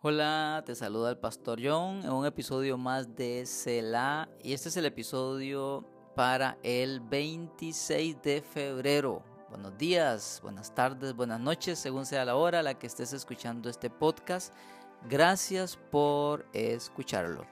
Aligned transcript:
Hola, 0.00 0.62
te 0.64 0.76
saluda 0.76 1.10
el 1.10 1.18
Pastor 1.18 1.58
John 1.60 2.04
en 2.04 2.12
un 2.12 2.24
episodio 2.24 2.78
más 2.78 3.16
de 3.16 3.44
Selah 3.44 4.28
y 4.40 4.52
este 4.52 4.68
es 4.68 4.76
el 4.76 4.86
episodio 4.86 5.84
para 6.14 6.56
el 6.62 7.00
26 7.00 8.22
de 8.22 8.40
febrero. 8.40 9.24
Buenos 9.48 9.76
días, 9.76 10.38
buenas 10.40 10.72
tardes, 10.72 11.14
buenas 11.16 11.40
noches, 11.40 11.80
según 11.80 12.06
sea 12.06 12.24
la 12.24 12.36
hora 12.36 12.60
a 12.60 12.62
la 12.62 12.74
que 12.74 12.86
estés 12.86 13.12
escuchando 13.12 13.68
este 13.68 13.90
podcast. 13.90 14.54
Gracias 15.10 15.76
por 15.76 16.46
escucharlo. 16.52 17.44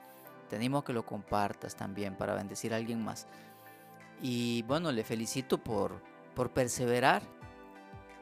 Te 0.49 0.55
animo 0.55 0.77
a 0.77 0.85
que 0.85 0.93
lo 0.93 1.05
compartas 1.05 1.75
también 1.75 2.15
para 2.15 2.33
bendecir 2.33 2.73
a 2.73 2.77
alguien 2.77 3.03
más. 3.03 3.27
Y 4.21 4.61
bueno, 4.61 4.93
le 4.93 5.03
felicito 5.03 5.57
por, 5.57 6.01
por 6.33 6.53
perseverar 6.53 7.23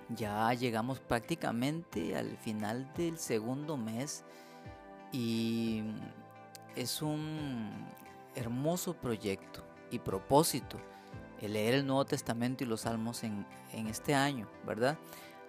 ya 0.10 0.54
llegamos 0.54 1.00
prácticamente 1.00 2.16
al 2.16 2.38
final 2.38 2.92
del 2.96 3.18
segundo 3.18 3.78
mes 3.78 4.24
y 5.12 5.84
es 6.76 7.02
un 7.02 7.70
hermoso 8.36 8.94
proyecto 8.94 9.63
y 9.91 9.99
propósito 9.99 10.77
el 11.41 11.54
leer 11.54 11.76
el 11.76 11.88
Nuevo 11.88 12.05
Testamento 12.05 12.63
y 12.63 12.68
los 12.68 12.82
Salmos 12.82 13.23
en, 13.23 13.46
en 13.73 13.88
este 13.88 14.13
año, 14.13 14.48
¿verdad? 14.66 14.98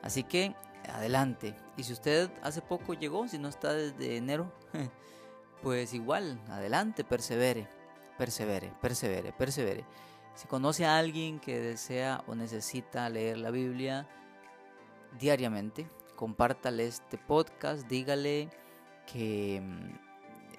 Así 0.03 0.25
que 0.25 0.55
adelante. 0.89 1.55
Y 1.77 1.85
si 1.85 1.93
usted 1.93 2.31
hace 2.43 2.63
poco 2.63 2.95
llegó, 2.95 3.27
si 3.29 3.39
no 3.39 3.49
está 3.49 3.73
desde 3.73 4.17
enero, 4.17 4.53
pues 5.63 5.95
igual, 5.95 6.41
adelante, 6.49 7.05
persevere, 7.05 7.69
persevere, 8.19 8.73
persevere, 8.81 9.33
persevere. 9.33 9.85
Si 10.35 10.47
conoce 10.47 10.85
a 10.85 10.99
alguien 10.99 11.41
que 11.41 11.59
desea 11.59 12.23
o 12.27 12.35
necesita 12.35 13.09
leer 13.09 13.39
la 13.39 13.51
Biblia, 13.51 14.07
diariamente. 15.19 15.89
Compártale 16.15 16.87
este 16.87 17.19
podcast, 17.19 17.87
dígale 17.89 18.49
que 19.07 19.61
mm, 19.63 19.95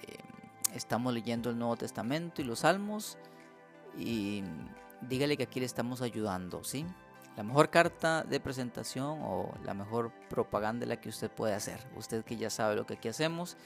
eh, 0.02 0.16
estamos 0.74 1.12
leyendo 1.12 1.50
el 1.50 1.58
Nuevo 1.58 1.76
Testamento 1.76 2.40
y 2.42 2.44
los 2.44 2.60
Salmos 2.60 3.18
y 3.96 4.42
dígale 5.00 5.36
que 5.36 5.44
aquí 5.44 5.60
le 5.60 5.66
estamos 5.66 6.02
ayudando, 6.02 6.62
¿sí? 6.64 6.86
La 7.36 7.42
mejor 7.44 7.70
carta 7.70 8.24
de 8.24 8.40
presentación 8.40 9.20
o 9.22 9.52
la 9.64 9.74
mejor 9.74 10.12
propaganda 10.28 10.86
la 10.86 11.00
que 11.00 11.08
usted 11.08 11.30
puede 11.30 11.54
hacer. 11.54 11.78
Usted 11.96 12.24
que 12.24 12.36
ya 12.36 12.50
sabe 12.50 12.74
lo 12.74 12.84
que 12.84 12.94
aquí 12.94 13.08
hacemos 13.08 13.56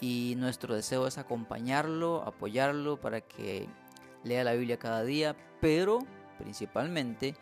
y 0.00 0.34
nuestro 0.36 0.74
deseo 0.74 1.06
es 1.06 1.18
acompañarlo, 1.18 2.22
apoyarlo 2.22 3.00
para 3.00 3.20
que 3.22 3.68
lea 4.22 4.44
la 4.44 4.52
Biblia 4.52 4.78
cada 4.78 5.02
día, 5.02 5.34
pero 5.60 6.00
principalmente 6.38 7.34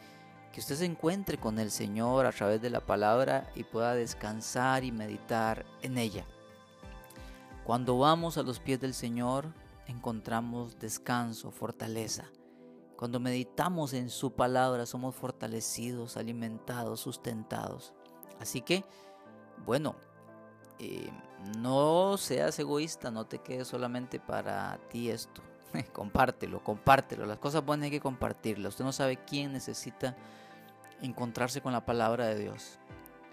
que 0.53 0.61
usted 0.61 0.77
se 0.77 0.85
encuentre 0.85 1.39
con 1.39 1.59
el 1.59 1.71
Señor 1.71 2.27
a 2.27 2.33
través 2.33 2.61
de 2.61 2.71
la 2.71 2.81
palabra 2.81 3.51
y 3.55 3.65
pueda 3.65 3.95
descansar 3.95 4.85
y 4.85 4.93
meditar 4.93 5.67
en 5.83 5.99
ella. 5.99 6.27
Cuando 7.65 7.99
vamos 7.99 8.39
a 8.39 8.43
los 8.43 8.61
pies 8.61 8.81
del 8.81 8.95
Señor, 8.95 9.53
encontramos 9.87 10.79
descanso, 10.79 11.51
fortaleza. 11.51 12.25
Cuando 12.97 13.21
meditamos 13.21 13.93
en 13.93 14.11
su 14.11 14.33
palabra, 14.33 14.87
somos 14.87 15.15
fortalecidos, 15.15 16.17
alimentados, 16.17 17.01
sustentados. 17.01 17.93
Así 18.41 18.63
que, 18.63 18.85
bueno, 19.67 19.97
eh, 20.79 21.11
no 21.59 22.17
seas 22.17 22.59
egoísta, 22.59 23.11
no 23.11 23.27
te 23.27 23.39
quedes 23.39 23.69
solamente 23.69 24.19
para 24.19 24.79
ti 24.89 25.11
esto. 25.11 25.43
compártelo, 25.93 26.63
compártelo. 26.63 27.27
Las 27.27 27.39
cosas 27.39 27.65
buenas 27.65 27.87
hay 27.87 27.91
que 27.91 28.01
compartirlas. 28.01 28.75
Usted 28.75 28.85
no 28.85 28.93
sabe 28.93 29.17
quién 29.17 29.53
necesita 29.53 30.17
encontrarse 31.03 31.61
con 31.61 31.73
la 31.73 31.85
palabra 31.85 32.27
de 32.27 32.39
Dios. 32.39 32.79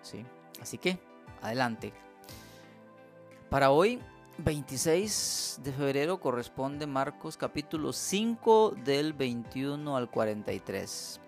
¿sí? 0.02 0.25
Así 0.61 0.78
que, 0.78 1.00
adelante. 1.41 1.94
Para 3.50 3.72
hoy, 3.72 4.00
26 4.38 5.61
de 5.63 5.72
febrero, 5.72 6.19
corresponde 6.19 6.88
Marcos 6.88 7.38
capítulo 7.38 7.94
5 7.94 8.75
del 8.83 9.13
21 9.13 9.95
al 9.95 10.09
43 10.09 11.22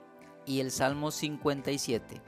y 0.45 0.59
el 0.59 0.71
Salmo 0.71 1.11
57. 1.11 2.21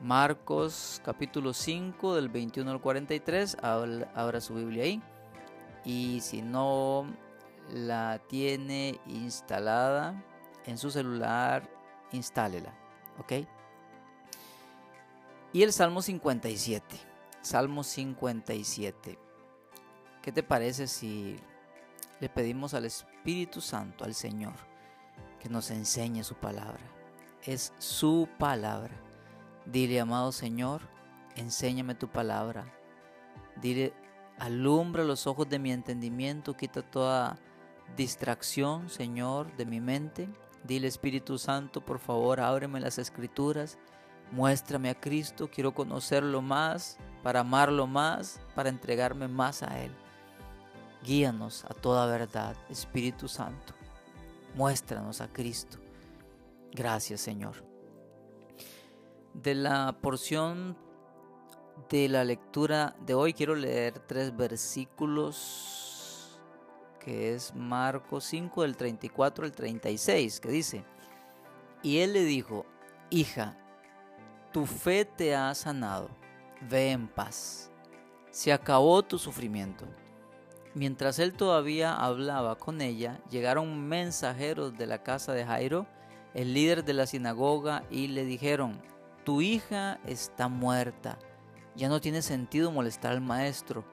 Marcos 0.00 1.00
capítulo 1.04 1.52
5 1.52 2.16
del 2.16 2.28
21 2.28 2.70
al 2.70 2.80
43, 2.80 3.58
abra 3.62 4.40
su 4.40 4.54
Biblia 4.54 4.84
ahí. 4.84 5.02
Y 5.84 6.20
si 6.20 6.42
no 6.42 7.06
la 7.70 8.20
tiene 8.28 9.00
instalada 9.06 10.22
en 10.66 10.78
su 10.78 10.90
celular, 10.90 11.68
instálela. 12.12 12.74
¿Ok? 13.18 13.46
Y 15.52 15.62
el 15.62 15.72
Salmo 15.72 16.02
57. 16.02 16.84
Salmo 17.42 17.82
57. 17.82 19.18
¿Qué 20.22 20.32
te 20.32 20.42
parece 20.42 20.86
si 20.86 21.36
le 22.20 22.28
pedimos 22.28 22.74
al 22.74 22.84
Espíritu 22.84 23.60
Santo, 23.60 24.04
al 24.04 24.14
Señor, 24.14 24.54
que 25.40 25.48
nos 25.48 25.70
enseñe 25.70 26.22
su 26.22 26.36
palabra? 26.36 26.80
Es 27.42 27.72
su 27.78 28.28
palabra. 28.38 28.94
Dile, 29.66 30.00
amado 30.00 30.32
Señor, 30.32 30.82
enséñame 31.34 31.94
tu 31.94 32.08
palabra. 32.08 32.64
Dile, 33.60 33.92
alumbra 34.38 35.04
los 35.04 35.26
ojos 35.26 35.48
de 35.48 35.58
mi 35.58 35.72
entendimiento, 35.72 36.56
quita 36.56 36.82
toda 36.82 37.38
distracción, 37.96 38.88
Señor, 38.88 39.54
de 39.56 39.66
mi 39.66 39.80
mente 39.80 40.28
Dile 40.64 40.86
Espíritu 40.86 41.38
Santo, 41.38 41.80
por 41.80 41.98
favor, 41.98 42.38
ábreme 42.40 42.78
las 42.78 42.98
escrituras, 42.98 43.78
muéstrame 44.30 44.90
a 44.90 45.00
Cristo, 45.00 45.50
quiero 45.52 45.74
conocerlo 45.74 46.40
más, 46.40 46.98
para 47.24 47.40
amarlo 47.40 47.88
más, 47.88 48.40
para 48.54 48.68
entregarme 48.68 49.26
más 49.26 49.64
a 49.64 49.80
Él. 49.80 49.92
Guíanos 51.02 51.64
a 51.64 51.74
toda 51.74 52.06
verdad, 52.06 52.56
Espíritu 52.70 53.26
Santo. 53.26 53.74
Muéstranos 54.54 55.20
a 55.20 55.32
Cristo. 55.32 55.78
Gracias, 56.70 57.20
Señor. 57.20 57.64
De 59.34 59.56
la 59.56 59.98
porción 60.00 60.76
de 61.88 62.08
la 62.08 62.22
lectura 62.22 62.94
de 63.04 63.14
hoy 63.14 63.34
quiero 63.34 63.56
leer 63.56 63.98
tres 64.06 64.36
versículos 64.36 65.81
que 67.04 67.34
es 67.34 67.54
Marcos 67.54 68.24
5 68.24 68.62
del 68.62 68.76
34 68.76 69.44
al 69.44 69.52
36, 69.52 70.40
que 70.40 70.48
dice, 70.48 70.84
y 71.82 71.98
él 71.98 72.12
le 72.12 72.24
dijo, 72.24 72.64
hija, 73.10 73.58
tu 74.52 74.66
fe 74.66 75.04
te 75.04 75.34
ha 75.34 75.52
sanado, 75.54 76.10
ve 76.68 76.92
en 76.92 77.08
paz, 77.08 77.72
se 78.30 78.52
acabó 78.52 79.02
tu 79.02 79.18
sufrimiento. 79.18 79.84
Mientras 80.74 81.18
él 81.18 81.34
todavía 81.34 81.94
hablaba 81.94 82.56
con 82.56 82.80
ella, 82.80 83.20
llegaron 83.30 83.88
mensajeros 83.88 84.78
de 84.78 84.86
la 84.86 85.02
casa 85.02 85.32
de 85.32 85.44
Jairo, 85.44 85.86
el 86.34 86.54
líder 86.54 86.84
de 86.84 86.94
la 86.94 87.06
sinagoga, 87.06 87.84
y 87.90 88.08
le 88.08 88.24
dijeron, 88.24 88.80
tu 89.24 89.42
hija 89.42 89.98
está 90.06 90.48
muerta, 90.48 91.18
ya 91.74 91.88
no 91.88 92.00
tiene 92.00 92.22
sentido 92.22 92.70
molestar 92.70 93.12
al 93.12 93.20
maestro. 93.20 93.84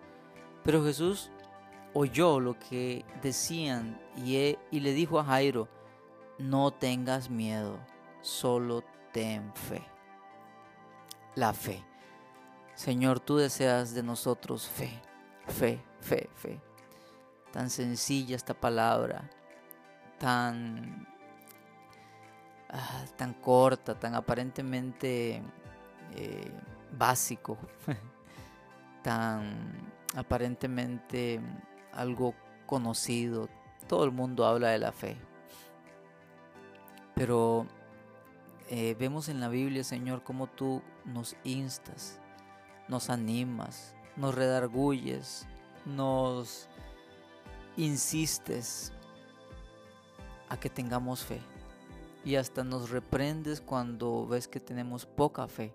Pero 0.64 0.84
Jesús 0.84 1.32
oyó 1.94 2.40
lo 2.40 2.58
que 2.58 3.06
decían 3.22 4.00
y, 4.16 4.58
y 4.72 4.80
le 4.80 4.94
dijo 4.94 5.20
a 5.20 5.24
Jairo, 5.24 5.68
no 6.38 6.72
tengas 6.72 7.30
miedo, 7.30 7.80
solo 8.22 8.84
ten 9.12 9.54
fe. 9.54 9.84
La 11.36 11.54
fe. 11.54 11.84
Señor, 12.76 13.20
tú 13.20 13.38
deseas 13.38 13.94
de 13.94 14.04
nosotros 14.04 14.68
fe, 14.68 15.02
fe, 15.48 15.84
fe, 16.00 16.30
fe. 16.36 16.62
Tan 17.52 17.70
sencilla 17.70 18.36
esta 18.36 18.54
palabra, 18.54 19.30
tan, 20.18 21.08
ah, 22.70 23.06
tan 23.18 23.34
corta, 23.34 24.00
tan 24.00 24.16
aparentemente 24.16 25.42
eh, 26.16 26.52
básico, 26.98 27.58
tan 29.04 29.92
aparentemente 30.16 31.42
algo 31.94 32.34
conocido, 32.66 33.50
todo 33.88 34.04
el 34.04 34.12
mundo 34.12 34.46
habla 34.46 34.70
de 34.70 34.80
la 34.80 34.92
fe. 34.92 35.18
Pero 37.16 37.66
eh, 38.70 38.96
vemos 39.00 39.30
en 39.30 39.40
la 39.40 39.50
Biblia, 39.50 39.84
Señor, 39.84 40.24
cómo 40.24 40.48
tú 40.48 40.82
nos 41.06 41.36
instas, 41.44 42.22
nos 42.88 43.10
animas, 43.10 43.96
nos 44.16 44.36
redarguyes, 44.36 45.48
nos 45.86 46.70
insistes 47.78 48.94
a 50.50 50.60
que 50.60 50.70
tengamos 50.70 51.24
fe. 51.24 51.42
Y 52.24 52.36
hasta 52.36 52.64
nos 52.64 52.90
reprendes 52.90 53.62
cuando 53.62 54.28
ves 54.28 54.48
que 54.48 54.60
tenemos 54.60 55.06
poca 55.06 55.48
fe. 55.48 55.74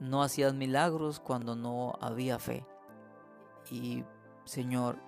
No 0.00 0.22
hacías 0.22 0.52
milagros 0.52 1.20
cuando 1.20 1.54
no 1.54 1.96
había 2.00 2.38
fe. 2.38 2.66
Y 3.70 4.04
Señor, 4.44 4.98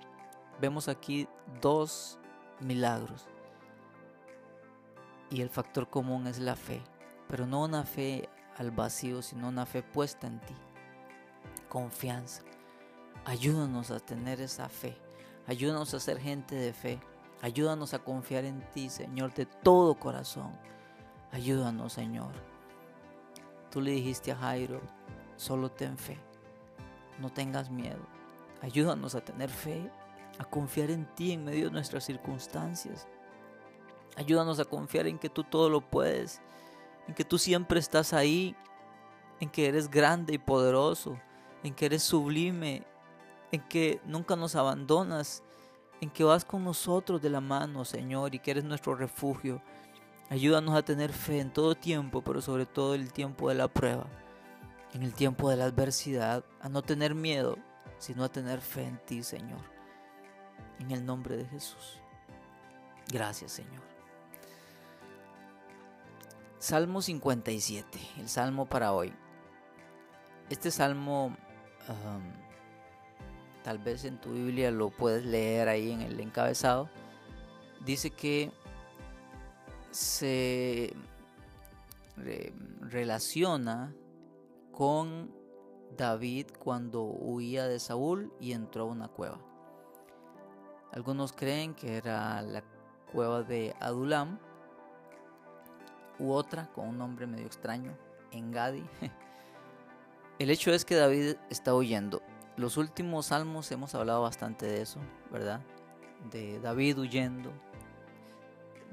vemos 0.61 0.89
aquí 0.89 1.29
dos 1.61 2.19
milagros. 2.61 3.27
Y 5.31 5.41
el 5.41 5.49
factor 5.51 5.89
común 5.89 6.27
es 6.27 6.39
la 6.39 6.57
fe, 6.57 6.83
pero 7.29 7.47
no 7.47 7.63
una 7.65 7.85
fe 7.85 8.29
al 8.59 8.71
vacío, 8.71 9.23
sino 9.23 9.49
una 9.49 9.67
fe 9.67 9.83
puesta 9.83 10.27
en 10.27 10.41
ti. 10.41 10.55
confianza. 11.69 12.43
Ayúdanos 13.25 13.91
a 13.91 13.99
tener 13.99 14.41
esa 14.41 14.69
fe. 14.69 14.97
Ayúdanos 15.47 15.95
a 15.95 16.01
ser 16.01 16.19
gente 16.19 16.55
de 16.55 16.73
fe. 16.73 17.01
Ayúdanos 17.41 17.95
a 17.95 17.99
confiar 17.99 18.45
en 18.45 18.61
ti, 18.71 18.91
Señor, 18.91 19.33
de 19.35 19.47
todo 19.47 19.95
corazón. 19.99 20.53
Ayúdanos, 21.33 21.95
Señor. 21.95 22.33
Tú 23.71 23.81
le 23.81 23.93
dijiste 23.93 24.33
a 24.33 24.37
Jairo, 24.37 24.83
solo 25.37 25.71
ten 25.71 25.97
fe. 25.97 26.19
No 27.19 27.33
tengas 27.33 27.71
miedo. 27.71 28.07
Ayúdanos 28.63 29.17
a 29.17 29.21
tener 29.21 29.51
fe, 29.51 29.91
a 30.39 30.45
confiar 30.45 30.91
en 30.91 31.05
ti 31.15 31.33
en 31.33 31.45
medio 31.45 31.67
de 31.67 31.73
nuestras 31.73 32.05
circunstancias. 32.05 33.09
Ayúdanos 34.17 34.61
a 34.61 34.65
confiar 34.65 35.09
en 35.09 35.19
que 35.19 35.29
tú 35.29 35.43
todo 35.43 35.69
lo 35.69 35.81
puedes, 35.81 36.41
en 37.09 37.15
que 37.15 37.25
tú 37.25 37.39
siempre 37.39 37.81
estás 37.81 38.13
ahí, 38.13 38.55
en 39.41 39.51
que 39.51 39.67
eres 39.67 39.91
grande 39.91 40.35
y 40.35 40.39
poderoso, 40.39 41.19
en 41.65 41.75
que 41.75 41.87
eres 41.87 42.05
sublime, 42.05 42.85
en 43.51 43.61
que 43.63 44.01
nunca 44.05 44.37
nos 44.37 44.55
abandonas, 44.55 45.43
en 46.01 46.11
que 46.11 46.23
vas 46.23 46.45
con 46.45 46.63
nosotros 46.63 47.21
de 47.21 47.31
la 47.31 47.41
mano, 47.41 47.85
Señor, 47.85 48.35
y 48.35 48.39
que 48.39 48.53
eres 48.53 48.65
nuestro 48.65 48.95
refugio. 48.95 49.61
Ayúdanos 50.31 50.77
a 50.77 50.83
tener 50.83 51.13
fe 51.13 51.41
en 51.41 51.53
todo 51.53 51.75
tiempo, 51.75 52.23
pero 52.23 52.41
sobre 52.41 52.65
todo 52.65 52.95
en 52.95 53.01
el 53.01 53.13
tiempo 53.13 53.49
de 53.49 53.57
la 53.57 53.67
prueba, 53.67 54.07
en 54.95 55.03
el 55.03 55.15
tiempo 55.15 55.51
de 55.51 55.57
la 55.57 55.65
adversidad, 55.65 56.45
a 56.61 56.69
no 56.69 56.83
tener 56.83 57.15
miedo, 57.15 57.59
sino 58.03 58.25
a 58.25 58.29
tener 58.29 58.61
fe 58.61 58.83
en 58.83 58.99
ti, 58.99 59.23
Señor. 59.23 59.61
En 60.81 60.91
el 60.91 61.07
nombre 61.07 61.37
de 61.37 61.45
Jesús. 61.45 62.01
Gracias, 63.07 63.53
Señor. 63.53 63.81
Salmo 66.59 67.01
57, 67.01 68.01
el 68.19 68.29
salmo 68.29 68.67
para 68.67 68.93
hoy. 68.93 69.13
Este 70.51 70.73
salmo, 70.73 71.37
tal 73.63 73.79
vez 73.79 74.05
en 74.05 74.21
tu 74.21 74.33
Biblia 74.33 74.73
lo 74.73 74.91
puedes 74.91 75.25
leer 75.25 75.69
ahí 75.69 75.93
en 75.93 76.01
el 76.01 76.19
encabezado, 76.19 76.91
dice 77.85 78.11
que 78.11 78.51
se 79.93 80.93
relaciona 82.81 83.95
con 84.73 85.42
David 85.97 86.47
cuando 86.59 87.03
huía 87.03 87.67
de 87.67 87.79
Saúl 87.79 88.33
y 88.41 88.53
entró 88.53 88.85
a 88.85 88.87
una 88.87 89.09
cueva. 89.09 89.39
Algunos 90.93 91.33
creen 91.33 91.75
que 91.75 91.97
era 91.97 92.43
la 92.43 92.63
cueva 93.13 93.43
de 93.43 93.75
Adulam, 93.81 94.39
u 96.19 96.33
otra 96.33 96.71
con 96.73 96.89
un 96.89 96.99
nombre 96.99 97.27
medio 97.27 97.47
extraño, 97.47 97.97
Engadi. 98.31 98.85
El 100.39 100.51
hecho 100.51 100.73
es 100.73 100.85
que 100.85 100.97
David 100.97 101.37
está 101.51 101.75
huyendo. 101.75 102.23
Los 102.57 102.77
últimos 102.77 103.27
salmos 103.27 103.71
hemos 103.73 103.95
hablado 103.95 104.23
bastante 104.23 104.67
de 104.67 104.83
eso, 104.83 105.01
¿verdad? 105.31 105.61
De 106.31 106.61
David 106.61 106.99
huyendo, 106.99 107.51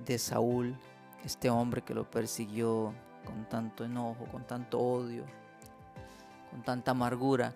de 0.06 0.18
Saúl, 0.18 0.78
este 1.24 1.50
hombre 1.50 1.82
que 1.82 1.94
lo 1.94 2.10
persiguió 2.10 2.94
con 3.26 3.48
tanto 3.50 3.84
enojo, 3.84 4.26
con 4.32 4.46
tanto 4.48 4.80
odio, 4.80 5.26
con 6.52 6.64
tanta 6.64 6.92
amargura. 6.92 7.56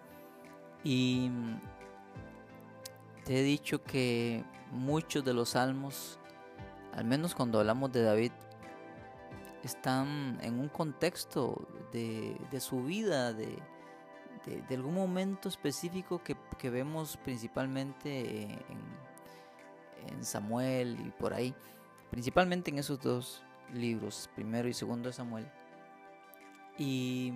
Y 0.84 1.30
te 3.24 3.40
he 3.40 3.44
dicho 3.44 3.84
que 3.84 4.44
muchos 4.72 5.24
de 5.24 5.34
los 5.34 5.50
salmos, 5.50 6.20
al 6.94 7.06
menos 7.06 7.34
cuando 7.36 7.60
hablamos 7.60 7.92
de 7.92 8.04
David, 8.04 8.32
están 9.64 10.38
en 10.42 10.60
un 10.60 10.68
contexto 10.68 11.68
de, 11.94 12.60
su 12.60 12.84
vida, 12.84 13.32
de, 13.34 13.58
algún 14.70 14.96
momento 14.96 15.48
específico 15.48 16.22
que, 16.22 16.70
vemos 16.70 17.18
principalmente 17.18 18.44
en, 18.44 18.60
en, 20.10 20.24
Samuel 20.26 20.98
y 21.00 21.12
por 21.12 21.34
ahí, 21.34 21.56
principalmente 22.10 22.72
en 22.72 22.80
esos 22.80 23.00
dos 23.00 23.44
libros, 23.74 24.30
primero 24.36 24.68
y 24.68 24.74
segundo 24.74 25.08
de 25.08 25.14
Samuel. 25.14 25.50
Y, 26.78 27.34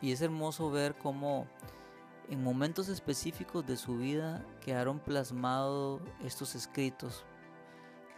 y 0.00 0.12
es 0.12 0.20
hermoso 0.20 0.70
ver 0.70 0.96
cómo 0.96 1.46
en 2.28 2.42
momentos 2.42 2.88
específicos 2.88 3.66
de 3.66 3.76
su 3.76 3.96
vida 3.96 4.44
quedaron 4.60 4.98
plasmados 4.98 6.02
estos 6.22 6.54
escritos 6.54 7.24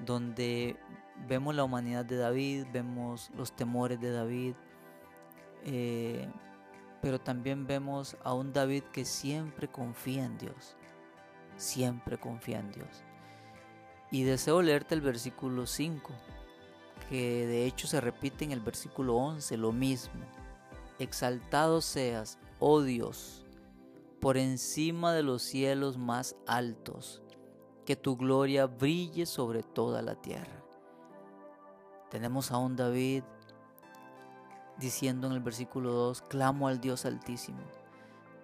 donde 0.05 0.77
vemos 1.29 1.55
la 1.55 1.65
humanidad 1.65 2.05
de 2.05 2.17
David, 2.17 2.67
vemos 2.73 3.31
los 3.37 3.53
temores 3.53 4.01
de 4.01 4.11
David, 4.11 4.55
eh, 5.65 6.29
pero 7.03 7.21
también 7.21 7.67
vemos 7.67 8.17
a 8.25 8.35
un 8.35 8.53
David 8.53 8.85
que 8.93 9.05
siempre 9.05 9.69
confía 9.69 10.25
en 10.25 10.39
Dios, 10.39 10.77
siempre 11.57 12.19
confía 12.19 12.61
en 12.61 12.73
Dios. 12.73 13.05
Y 14.11 14.25
deseo 14.25 14.61
leerte 14.61 14.95
el 14.95 15.03
versículo 15.03 15.67
5, 15.67 16.13
que 17.09 17.47
de 17.47 17.67
hecho 17.67 17.87
se 17.87 18.01
repite 18.01 18.45
en 18.45 18.53
el 18.53 18.61
versículo 18.61 19.17
11, 19.17 19.57
lo 19.57 19.73
mismo. 19.73 20.21
Exaltado 21.01 21.81
seas, 21.81 22.39
oh 22.59 22.83
Dios, 22.83 23.47
por 24.21 24.37
encima 24.37 25.15
de 25.15 25.23
los 25.23 25.41
cielos 25.41 25.97
más 25.97 26.37
altos, 26.47 27.23
que 27.87 27.97
tu 27.97 28.19
gloria 28.19 28.67
brille 28.67 29.25
sobre 29.25 29.63
toda 29.63 30.03
la 30.03 30.15
tierra. 30.17 30.63
Tenemos 32.11 32.53
a 32.53 32.59
un 32.59 32.77
David 32.77 33.23
diciendo 34.79 35.27
en 35.27 35.33
el 35.33 35.41
versículo 35.41 35.91
2, 35.91 36.21
clamo 36.21 36.69
al 36.69 36.83
Dios 36.83 37.07
altísimo. 37.07 37.61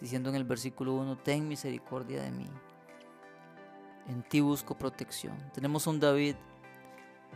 Diciendo 0.00 0.30
en 0.30 0.36
el 0.36 0.44
versículo 0.44 0.94
1, 0.94 1.18
ten 1.18 1.46
misericordia 1.46 2.22
de 2.22 2.30
mí. 2.30 2.48
En 4.08 4.22
ti 4.22 4.40
busco 4.40 4.78
protección. 4.78 5.36
Tenemos 5.52 5.86
a 5.86 5.90
un 5.90 6.00
David 6.00 6.36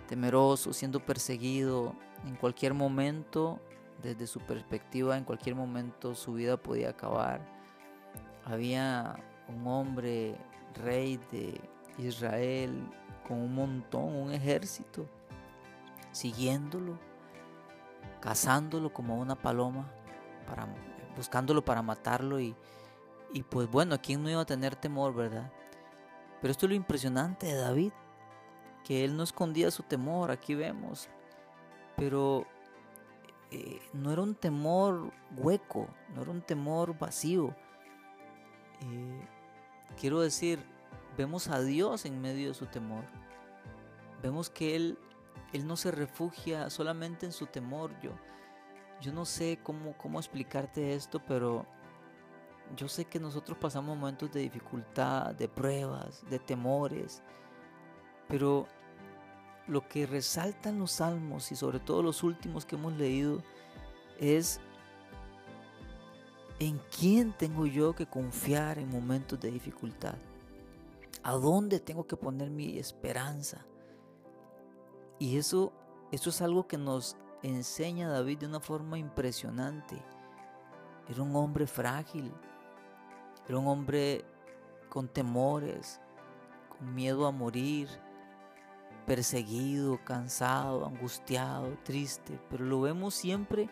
temeroso, 0.08 0.72
siendo 0.72 1.04
perseguido 1.04 1.94
en 2.24 2.36
cualquier 2.36 2.72
momento, 2.72 3.60
desde 4.02 4.26
su 4.26 4.40
perspectiva, 4.40 5.16
en 5.16 5.24
cualquier 5.24 5.54
momento 5.54 6.14
su 6.14 6.34
vida 6.34 6.56
podía 6.56 6.90
acabar. 6.90 7.40
Había 8.44 9.16
un 9.48 9.66
hombre, 9.66 10.36
rey 10.82 11.18
de 11.30 11.60
Israel, 11.98 12.88
con 13.26 13.38
un 13.38 13.54
montón, 13.54 14.14
un 14.14 14.32
ejército 14.32 15.06
siguiéndolo, 16.12 16.98
cazándolo 18.20 18.92
como 18.92 19.18
una 19.18 19.36
paloma, 19.36 19.90
para, 20.46 20.66
buscándolo 21.16 21.64
para 21.64 21.82
matarlo 21.82 22.40
y, 22.40 22.54
y 23.32 23.42
pues 23.42 23.70
bueno, 23.70 23.96
¿quién 24.02 24.22
no 24.22 24.30
iba 24.30 24.40
a 24.40 24.46
tener 24.46 24.74
temor, 24.74 25.14
verdad? 25.14 25.52
Pero 26.40 26.50
esto 26.50 26.66
es 26.66 26.70
lo 26.70 26.76
impresionante 26.76 27.46
de 27.46 27.54
David, 27.54 27.92
que 28.84 29.04
él 29.04 29.16
no 29.16 29.22
escondía 29.22 29.70
su 29.70 29.82
temor, 29.82 30.30
aquí 30.30 30.54
vemos, 30.54 31.08
pero 31.96 32.46
eh, 33.50 33.80
no 33.92 34.12
era 34.12 34.22
un 34.22 34.34
temor 34.34 35.12
hueco, 35.36 35.88
no 36.14 36.22
era 36.22 36.30
un 36.30 36.42
temor 36.42 36.98
vacío. 36.98 37.54
Eh, 38.82 39.20
quiero 39.98 40.20
decir, 40.20 40.64
vemos 41.16 41.48
a 41.48 41.60
Dios 41.60 42.04
en 42.04 42.20
medio 42.20 42.48
de 42.48 42.54
su 42.54 42.66
temor. 42.66 43.04
Vemos 44.22 44.50
que 44.50 44.76
Él 44.76 44.98
él 45.52 45.66
no 45.66 45.76
se 45.76 45.90
refugia 45.90 46.70
solamente 46.70 47.26
en 47.26 47.32
su 47.32 47.46
temor. 47.46 47.92
Yo, 48.00 48.12
yo 49.00 49.12
no 49.12 49.24
sé 49.24 49.58
cómo, 49.62 49.96
cómo 49.96 50.18
explicarte 50.18 50.94
esto, 50.94 51.20
pero 51.24 51.66
yo 52.76 52.88
sé 52.88 53.04
que 53.04 53.18
nosotros 53.18 53.58
pasamos 53.58 53.96
momentos 53.96 54.30
de 54.32 54.40
dificultad, 54.40 55.34
de 55.34 55.48
pruebas, 55.48 56.24
de 56.30 56.38
temores, 56.38 57.22
pero 58.28 58.68
lo 59.70 59.86
que 59.88 60.06
resaltan 60.06 60.78
los 60.78 60.90
salmos 60.92 61.52
y 61.52 61.56
sobre 61.56 61.78
todo 61.78 62.02
los 62.02 62.22
últimos 62.24 62.66
que 62.66 62.74
hemos 62.74 62.92
leído 62.94 63.42
es 64.18 64.60
en 66.58 66.80
quién 66.98 67.32
tengo 67.32 67.66
yo 67.66 67.94
que 67.94 68.06
confiar 68.06 68.78
en 68.78 68.90
momentos 68.90 69.40
de 69.40 69.50
dificultad. 69.50 70.16
¿A 71.22 71.32
dónde 71.32 71.78
tengo 71.78 72.06
que 72.06 72.16
poner 72.16 72.50
mi 72.50 72.78
esperanza? 72.78 73.64
Y 75.18 75.38
eso, 75.38 75.72
eso 76.10 76.30
es 76.30 76.42
algo 76.42 76.66
que 76.66 76.76
nos 76.76 77.16
enseña 77.42 78.10
David 78.10 78.38
de 78.38 78.46
una 78.46 78.60
forma 78.60 78.98
impresionante. 78.98 80.02
Era 81.08 81.22
un 81.22 81.34
hombre 81.36 81.66
frágil, 81.66 82.32
era 83.46 83.58
un 83.58 83.68
hombre 83.68 84.24
con 84.88 85.08
temores, 85.08 86.00
con 86.68 86.94
miedo 86.94 87.26
a 87.26 87.30
morir, 87.30 87.88
perseguido, 89.06 89.98
cansado, 90.04 90.86
angustiado, 90.86 91.76
triste, 91.84 92.38
pero 92.50 92.64
lo 92.64 92.80
vemos 92.80 93.14
siempre 93.14 93.68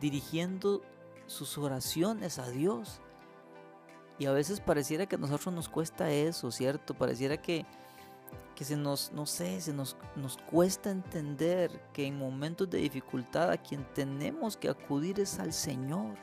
dirigiendo 0.00 0.82
sus 1.26 1.58
oraciones 1.58 2.38
a 2.38 2.48
Dios. 2.50 3.00
Y 4.18 4.26
a 4.26 4.32
veces 4.32 4.60
pareciera 4.60 5.06
que 5.06 5.16
a 5.16 5.18
nosotros 5.18 5.54
nos 5.54 5.68
cuesta 5.68 6.10
eso, 6.10 6.50
¿cierto? 6.50 6.94
Pareciera 6.94 7.36
que 7.36 7.64
que 8.58 8.64
se 8.64 8.76
nos, 8.76 9.12
no 9.12 9.24
sé, 9.24 9.60
se 9.60 9.72
nos, 9.72 9.96
nos 10.16 10.36
cuesta 10.36 10.90
entender 10.90 11.80
que 11.92 12.04
en 12.04 12.18
momentos 12.18 12.68
de 12.68 12.78
dificultad 12.78 13.52
a 13.52 13.56
quien 13.56 13.84
tenemos 13.94 14.56
que 14.56 14.68
acudir 14.68 15.20
es 15.20 15.38
al 15.38 15.52
Señor. 15.52 16.16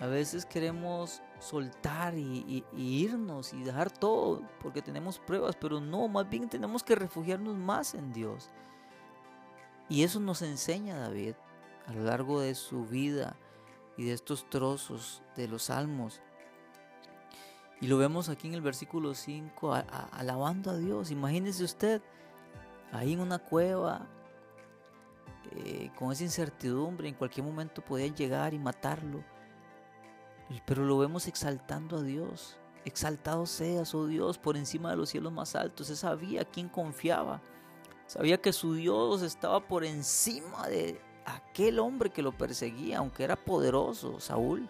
A 0.00 0.06
veces 0.06 0.46
queremos 0.46 1.20
soltar 1.38 2.16
y, 2.16 2.64
irnos 2.72 3.52
y 3.52 3.62
dejar 3.62 3.90
todo 3.90 4.42
porque 4.60 4.82
tenemos 4.82 5.18
pruebas, 5.18 5.56
pero 5.56 5.80
no, 5.80 6.08
más 6.08 6.28
bien 6.28 6.48
tenemos 6.48 6.82
que 6.82 6.94
refugiarnos 6.94 7.56
más 7.56 7.94
en 7.94 8.12
Dios. 8.12 8.50
Y 9.88 10.02
eso 10.02 10.20
nos 10.20 10.42
enseña 10.42 10.98
David 10.98 11.34
a 11.86 11.92
lo 11.92 12.04
largo 12.04 12.40
de 12.40 12.54
su 12.54 12.86
vida 12.86 13.36
y 13.96 14.04
de 14.04 14.12
estos 14.12 14.48
trozos 14.48 15.22
de 15.36 15.48
los 15.48 15.64
salmos. 15.64 16.22
Y 17.80 17.86
lo 17.86 17.98
vemos 17.98 18.28
aquí 18.28 18.48
en 18.48 18.54
el 18.54 18.62
versículo 18.62 19.14
5, 19.14 19.74
alabando 20.12 20.70
a 20.70 20.76
Dios. 20.76 21.10
Imagínese 21.10 21.64
usted, 21.64 22.00
ahí 22.92 23.12
en 23.12 23.20
una 23.20 23.38
cueva, 23.38 24.06
eh, 25.52 25.90
con 25.98 26.10
esa 26.10 26.24
incertidumbre, 26.24 27.08
en 27.08 27.14
cualquier 27.14 27.44
momento 27.44 27.84
podían 27.84 28.14
llegar 28.14 28.54
y 28.54 28.58
matarlo. 28.58 29.22
Pero 30.66 30.84
lo 30.84 30.98
vemos 30.98 31.26
exaltando 31.26 31.98
a 31.98 32.02
Dios. 32.02 32.56
Exaltado 32.84 33.46
seas, 33.46 33.94
oh 33.94 34.06
Dios, 34.06 34.38
por 34.38 34.56
encima 34.56 34.90
de 34.90 34.96
los 34.96 35.10
cielos 35.10 35.32
más 35.32 35.54
altos. 35.54 35.90
Él 35.90 35.96
sabía 35.96 36.42
a 36.42 36.44
quién 36.44 36.68
confiaba. 36.68 37.40
Sabía 38.06 38.40
que 38.40 38.52
su 38.52 38.74
Dios 38.74 39.22
estaba 39.22 39.66
por 39.66 39.84
encima 39.84 40.68
de 40.68 41.00
aquel 41.24 41.78
hombre 41.78 42.10
que 42.10 42.22
lo 42.22 42.36
perseguía, 42.36 42.98
aunque 42.98 43.24
era 43.24 43.36
poderoso, 43.36 44.20
Saúl. 44.20 44.68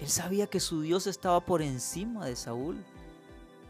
Él 0.00 0.08
sabía 0.08 0.46
que 0.46 0.60
su 0.60 0.82
Dios 0.82 1.06
estaba 1.06 1.40
por 1.40 1.62
encima 1.62 2.26
de 2.26 2.36
Saúl. 2.36 2.84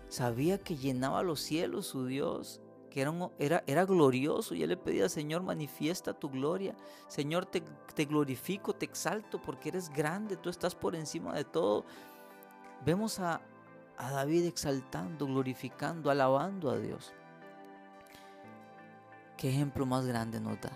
Sabía 0.08 0.58
que 0.58 0.76
llenaba 0.76 1.22
los 1.22 1.40
cielos 1.40 1.86
su 1.86 2.06
Dios, 2.06 2.60
que 2.90 3.00
era, 3.00 3.84
glorioso. 3.86 4.54
Y 4.54 4.62
él 4.62 4.70
le 4.70 4.76
pedía, 4.76 5.08
Señor, 5.08 5.42
manifiesta 5.42 6.12
tu 6.12 6.28
gloria. 6.28 6.74
Señor, 7.06 7.46
te, 7.46 7.62
glorifico, 8.04 8.74
te 8.74 8.84
exalto 8.84 9.40
porque 9.40 9.70
eres 9.70 9.88
grande, 9.88 10.36
tú 10.36 10.50
estás 10.50 10.74
por 10.74 10.94
encima 10.94 11.34
de 11.34 11.44
todo. 11.44 11.84
Vemos 12.84 13.18
a, 13.20 13.40
David 13.96 14.46
exaltando, 14.46 15.26
glorificando, 15.26 16.10
alabando 16.10 16.70
a 16.70 16.78
Dios. 16.78 17.12
¿Qué 19.36 19.48
ejemplo 19.48 19.86
más 19.86 20.04
grande 20.06 20.40
nos 20.40 20.60
da? 20.60 20.72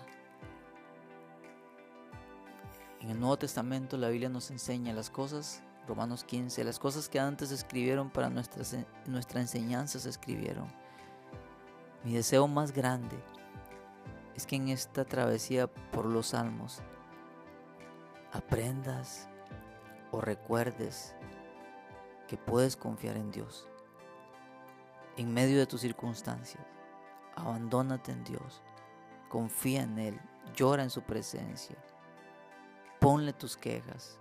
En 3.01 3.11
el 3.11 3.19
Nuevo 3.19 3.37
Testamento 3.37 3.97
la 3.97 4.09
Biblia 4.09 4.29
nos 4.29 4.49
enseña 4.49 4.91
las 4.93 5.11
cosas, 5.11 5.61
Romanos 5.87 6.23
15, 6.23 6.63
las 6.63 6.79
cosas 6.79 7.07
que 7.07 7.19
antes 7.19 7.51
escribieron 7.51 8.09
para 8.09 8.29
nuestra 8.31 9.41
enseñanza 9.41 9.99
se 9.99 10.09
escribieron. 10.09 10.84
Mi 12.05 12.13
deseo 12.13 12.47
más 12.47 12.71
grande 12.71 13.17
es 14.35 14.45
que 14.45 14.55
en 14.55 14.69
esta 14.69 15.03
travesía 15.03 15.67
por 15.67 16.05
los 16.05 16.27
salmos 16.27 16.81
aprendas 18.31 19.27
o 20.11 20.21
recuerdes 20.21 21.15
que 22.27 22.37
puedes 22.37 22.77
confiar 22.77 23.17
en 23.17 23.31
Dios 23.31 23.67
en 25.17 25.33
medio 25.33 25.57
de 25.57 25.65
tus 25.65 25.81
circunstancias 25.81 26.63
abandónate 27.35 28.11
en 28.11 28.23
Dios, 28.23 28.61
confía 29.29 29.83
en 29.83 29.99
Él, 29.99 30.19
llora 30.55 30.83
en 30.83 30.89
su 30.89 31.01
presencia, 31.01 31.75
ponle 32.99 33.33
tus 33.33 33.57
quejas, 33.57 34.17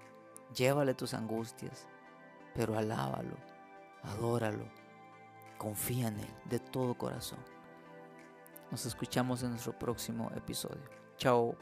llévale 0.55 0.95
tus 0.95 1.15
angustias, 1.15 1.87
pero 2.55 2.77
alábalo, 2.77 3.37
adóralo, 4.03 4.69
confía 5.59 6.09
en 6.09 6.21
Él 6.21 6.35
de 6.47 6.59
todo 6.59 6.99
corazón. 6.99 7.54
Nos 8.71 8.87
escuchamos 8.87 9.43
en 9.43 9.51
nuestro 9.51 9.79
próximo 9.79 10.31
episodio. 10.35 10.83
Chao. 11.17 11.57